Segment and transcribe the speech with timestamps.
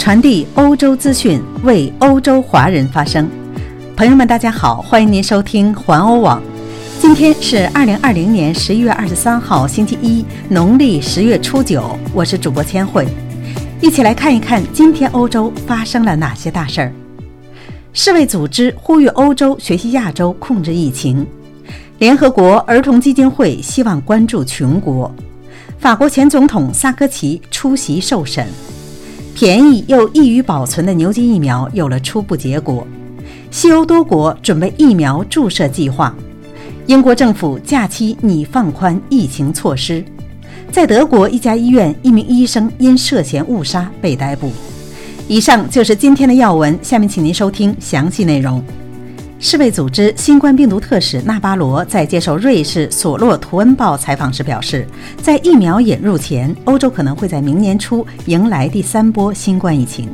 [0.00, 3.28] 传递欧洲资讯，为欧洲华人发声。
[3.94, 6.42] 朋友们，大家好，欢迎您收听环欧网。
[6.98, 11.98] 今天是二零二零年十一月二十三号，星期一，农历十月初九。
[12.14, 13.06] 我是主播千惠，
[13.82, 16.92] 一起来看一看今天欧洲发生了哪些大事儿。
[17.92, 21.26] 世卫组织呼吁欧洲学习亚洲控制疫情。
[21.98, 25.14] 联合国儿童基金会希望关注穷国。
[25.78, 28.46] 法国前总统萨科齐出席受审。
[29.34, 32.86] 便宜又易于保存的牛津疫苗有了初步结果。
[33.50, 36.14] 西欧多国准备疫苗注射计划。
[36.86, 40.04] 英国政府假期拟放宽疫情措施。
[40.70, 44.52] 在德国一家医院，一名医生因涉嫌误杀被逮捕。
[45.26, 48.62] 以上就是今天的要闻，下面请您收听详细内容。
[49.42, 54.86] 世卫组织新冠病毒特使纳巴罗在接受瑞士索洛图恩报采访时表示，
[55.22, 60.10] 在疫苗引入前，欧洲可能会在明年初迎来第三波新冠疫情。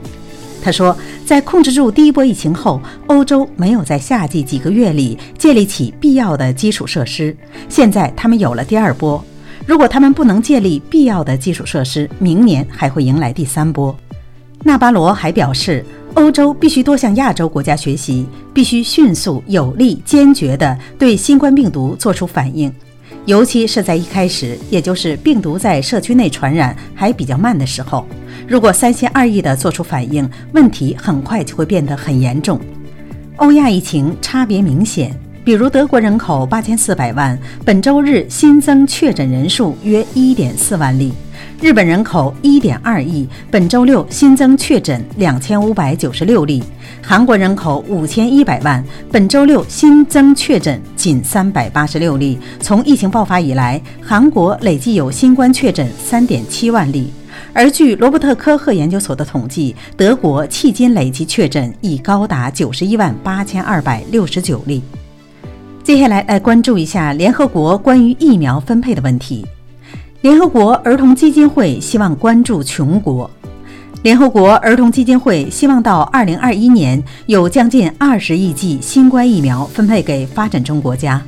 [0.63, 7.37] 他说，在控制住第一波疫情后，欧洲没有在夏季几个月里建立起必要的基础设施。
[7.69, 9.23] 现在他们有了第二波，
[9.67, 13.95] 如果他们不能建立必要的基础设施，明年还会迎来第三波。
[14.67, 15.83] 纳巴罗还表示。
[16.15, 22.73] 欧洲必须多向亚洲国家学习，必须迅速、有力、坚决地对新冠病毒做出反应，
[23.27, 28.07] 尤其是在一开始，也就是病毒在社区内传染还比较慢的时候。
[28.49, 32.59] 如果三心二意地做出反应，问题很快就会变得很严重。
[33.37, 35.15] 欧亚疫情差别明显，
[35.45, 41.13] 比如德国人口八千四百万，本周日新增确诊人数约一点四万例。
[41.61, 46.63] 日本人口一点二亿，本周六新增确诊两千五百九十六例。
[47.03, 52.39] 韩国人口五千一百万，本周六新增确诊仅三百八十六例。
[52.61, 57.11] 从疫情爆发以来，韩国累计有新冠确诊三点七万例。
[57.53, 64.83] 而据罗伯特科赫研究所的统计，德国迄今累计确诊已高达九十一万八千二百六十九例。
[65.83, 69.47] 接下来来关注一下联合国关于疫苗分配的问题。
[70.27, 73.31] 联合国儿童基金会希望关注穷国。
[74.03, 81.23] 联合国儿童基金会希望到2021年有将近20亿剂新冠疫苗分配给发展中国家。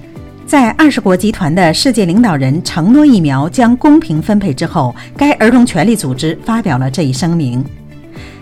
[0.49, 7.65] 在二十国集团的世界领导人承诺疫苗将公平分配之后，该儿童权利组织发表了这一声明。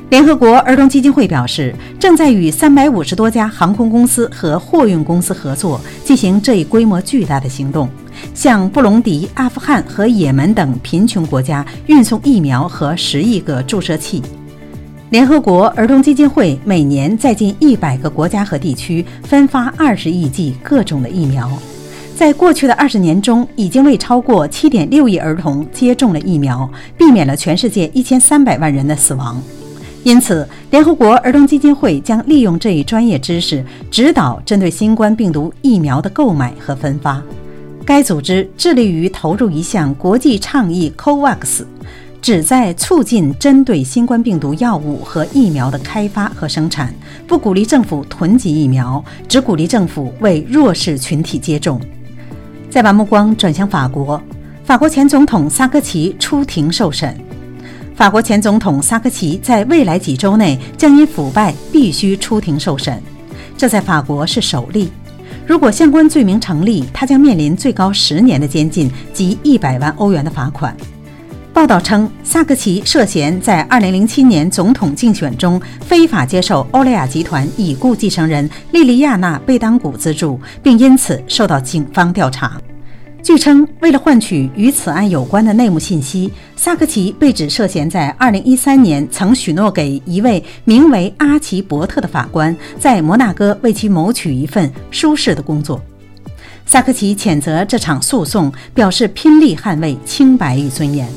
[0.08, 7.90] 联合国儿童基金会表示，正在与350多家航空公司和货运公司合作，进行这一规模巨大的行动。
[8.34, 14.22] 向布隆迪、阿富汗和也门等贫穷国家运送疫苗和十亿个注射器。
[15.10, 21.48] 联合国儿童基金会每年在近一百个国家和地区分发二十亿剂各种的疫苗。
[22.16, 29.40] 在过去的二十年中，已经为超过七点六亿儿童接种了疫苗，避免了全世界一千三百万人的死亡。
[30.02, 37.22] 因此，联合国儿童基金会将利用这一专业知识，指导针对新冠病毒疫苗的购买和分发。
[37.86, 41.64] 该组织致力于投入一项国际倡议 COVAX，
[42.20, 46.92] 旨在促进针对新冠病毒药物和疫苗的开发和生产，
[47.28, 51.80] 不鼓励政府囤积疫苗，只鼓励政府为弱势群体接种。
[52.68, 54.20] 再把目光转向法国，
[54.64, 57.16] 法国前总统萨科齐出庭受审。
[57.94, 63.00] 法国前总统萨科齐在未来几周内将因腐败必须出庭受审，
[63.56, 64.90] 这在法国是首例。
[65.46, 70.76] 如果相关罪名成立，他将面临最高十年的监禁及一百万欧元的罚款。
[71.52, 82.60] 报道称，萨克齐涉嫌在2007年总统竞选中非法接受欧莱雅集团已故继承人莉莉亚娜·贝当古资助，并因此受到警方调查。
[83.26, 95.82] 据称，为了换取与此案有关的内幕信息，萨克齐被指涉嫌在2013年曾许诺给一位名为阿奇伯特的法官，在摩纳哥为其谋取一份舒适的工作。
[96.66, 101.08] 萨克齐谴责这场诉讼，表示拼力捍卫清白与尊严。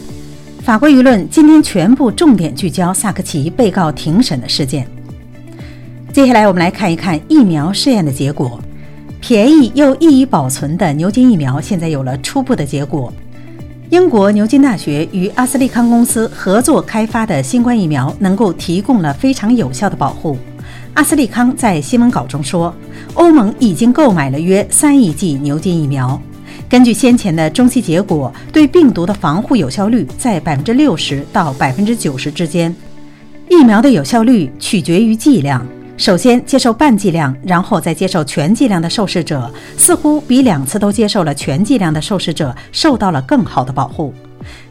[0.64, 4.88] 法国舆论今天全部重点聚焦萨克齐被告庭审的事件。
[6.12, 8.60] 接下来，我们来看一看疫苗试验的结果。
[9.22, 13.12] 便宜又易于保存的牛津疫苗现在有了初步的结果。
[13.90, 20.38] 英国牛津大学与阿斯利康公司合作开发的新冠疫苗能够提供了非常有效的保护。
[20.94, 22.74] 阿斯利康在新闻稿中说，
[23.16, 26.20] 欧盟已经购买了约三亿剂牛津疫苗。
[26.70, 32.74] 根据先前的中期结果，对病毒的防护有效率在百分之六十到百分之九十之间。
[33.50, 35.66] 疫苗的有效率取决于剂量。
[36.00, 44.14] 首先接受半剂量，然后再接受全剂量的受试者，似乎比两次都接受了全剂量的受试者受到了更好的保护。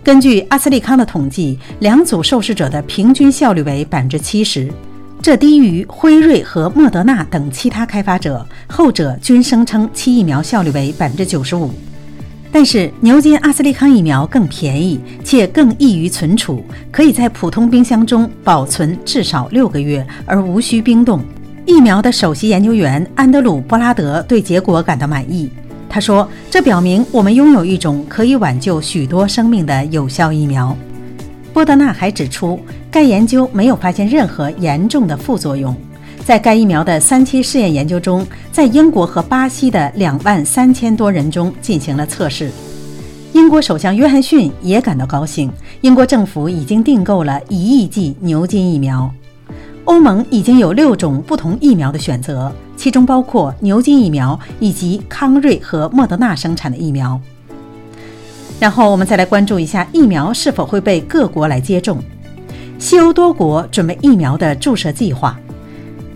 [0.03, 4.73] 根据阿斯利康的统计，两组受试者的平均效率为百分之七十，
[5.21, 11.71] 这低于辉瑞和莫德纳等其他开发者，后者均声称其疫苗效率为百分之九十五。
[12.51, 21.23] 但是牛津阿斯利康疫苗更便宜，且更易于存储，可以在普通冰箱中保存至少六个月，而无需冰冻。
[21.67, 25.51] 疫苗的首席研究员安德鲁·布拉德对结果感到满意。
[25.91, 30.77] 他说：“这表明我们拥有一种可以挽救许多生命的有效疫苗。”
[31.53, 32.61] 波德纳还指出，
[32.91, 35.75] 该研究没有发现任何严重的副作用。
[36.29, 38.23] 在该疫苗的三期试验研究中，
[38.53, 42.51] 在英国和巴西的两万三千多人中进行了测试。
[43.33, 49.11] 英国首相约翰逊也感到高兴，英国政府已经订购了一亿剂牛津疫苗。
[49.87, 57.19] 欧盟已经有六种不同疫苗的选择，其中包括牛津疫苗以及康瑞和莫德纳生产的疫苗。
[58.61, 61.99] 然后我们再来关注一下疫苗是否会被各国来接种。
[62.79, 65.41] 西欧多国准备疫苗的注射计划，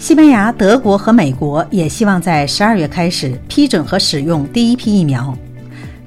[0.03, 5.33] 西班牙、德国和美国也希望在十二月开始批准和使用第一批疫苗。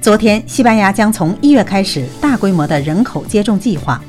[0.02, 4.02] 昨天，西班牙将从一月开始大规模的人口接种计划，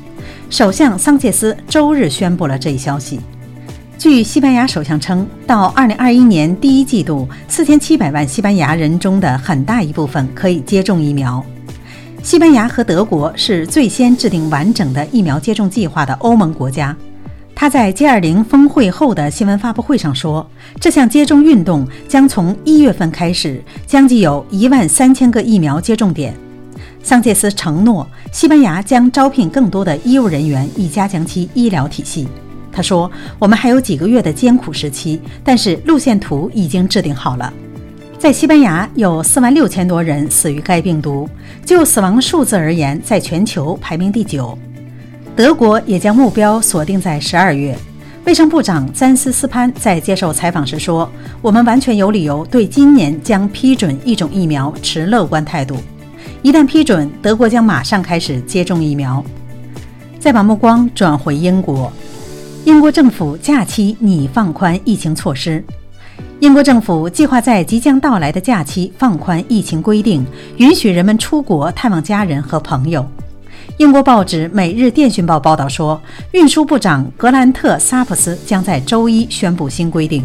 [0.49, 3.21] 首相桑切斯周日宣布了这一消息。
[3.97, 11.41] 据西班牙首相称，到2021年第一季度，4700万西班牙人中的很大一部分可以接种疫苗。
[12.21, 16.93] 西班牙和德国是最先制定完整的疫苗接种计划的欧盟国家。
[17.59, 20.47] 他在 G20 峰会后的新闻发布会上说，
[20.79, 26.35] 这项接种运动将从一月份开始，将近有一万三千个疫苗接种点。
[27.01, 32.27] 桑切斯承诺，西班牙将招聘更多的医务人员，以加强其医疗体系。
[32.71, 37.51] 他说：“我们还有几个月的艰苦时期，但是路线图已经制定好了。
[38.19, 41.27] 在西班牙有四万六千多人死于该病毒，
[41.65, 44.55] 就死亡数字而言，在全球排名第九。
[45.37, 47.77] 德国也将目标锁定在十二月。
[48.25, 51.07] 卫生部长詹斯斯潘在接受采访时说
[51.43, 55.77] ：‘我们完全有理由对今年将批准一种疫苗持乐观态度。
[56.41, 59.23] 一旦批准，德国将马上开始接种疫苗。’
[60.19, 61.93] 再把目光转回英国。”
[62.65, 65.63] 英国政府假期拟放宽疫情措施。
[66.39, 70.25] 英国政府计划在即将到来的假期放宽疫情规定，
[70.57, 73.05] 允许人们出国探望家人和朋友。
[73.77, 76.01] 英国报纸《每日电讯报》报道说，
[76.31, 80.23] 运输部长格兰特·萨普斯将在周一宣布新规定：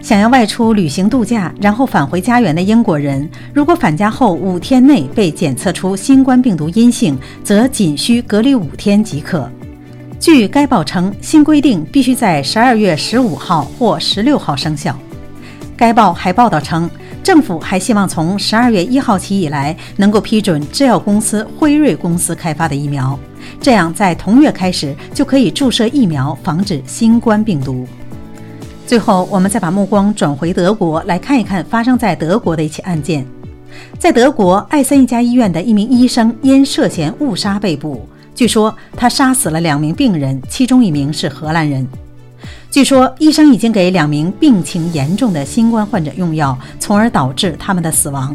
[0.00, 9.50] 想要外出旅行度假，然后返回家园的英国人，如果返家后五天内被检测出新冠病毒阴性，则仅需隔离五天即可。
[10.20, 14.96] 据该报称，新规定必须在十二月十五号或十六号生效。
[15.76, 16.88] 该报还报道称，
[17.22, 23.18] 政府还希望从十二月一号起以来，能够批准制药公司辉瑞公司开发的疫苗，
[23.60, 27.86] 这样在同月开始就可以注射疫苗，防止新冠病毒。
[28.86, 33.24] 最后，我们再把目光转回德国，来看一看发生在德国的一起案件。
[33.98, 38.08] 在德国艾森一家医院的一名医生因涉嫌误杀被捕。
[38.34, 41.86] 据说他杀死了两名病人，其中一名是荷兰人。
[42.70, 48.34] 据说医生已经给两名病情严重的新冠患者用药，从而导致他们的死亡。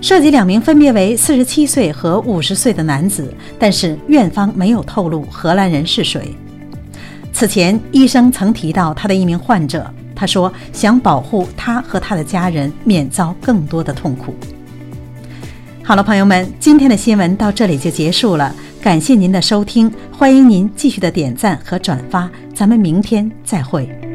[0.00, 6.32] 涉及两名分别为四十七岁和五十岁的男子，但是院方没有透露荷兰人是谁。
[7.32, 9.84] 此前，医生曾提到他的一名患者，
[10.14, 14.32] 他说想保护他和他的家人免遭更多的痛苦。
[15.82, 18.54] 好了，朋友们，今天的新闻到这里就结束了。
[18.82, 24.09] 感谢您的收听，欢迎您继续的点赞和转发，咱们明天再会。